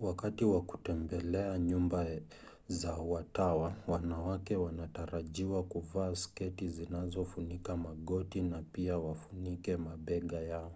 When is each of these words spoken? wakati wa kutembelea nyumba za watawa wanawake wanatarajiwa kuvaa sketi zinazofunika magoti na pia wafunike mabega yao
wakati 0.00 0.44
wa 0.44 0.62
kutembelea 0.62 1.58
nyumba 1.58 2.06
za 2.68 2.94
watawa 2.94 3.76
wanawake 3.86 4.56
wanatarajiwa 4.56 5.62
kuvaa 5.62 6.14
sketi 6.14 6.68
zinazofunika 6.68 7.76
magoti 7.76 8.40
na 8.40 8.62
pia 8.72 8.98
wafunike 8.98 9.76
mabega 9.76 10.40
yao 10.40 10.72